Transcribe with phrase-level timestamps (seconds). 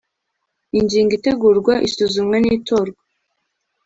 [0.77, 3.01] Ingingo Itegurwa isuzumwa n itorwa